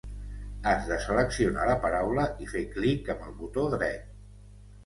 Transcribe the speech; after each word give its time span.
Has 0.71 0.87
de 0.91 0.97
seleccionar 1.03 1.67
la 1.71 1.75
paraula 1.83 2.25
i 2.47 2.49
fer 2.55 2.65
clic 2.79 3.15
amb 3.15 3.29
el 3.29 3.37
botó 3.43 3.71
dret. 3.79 4.13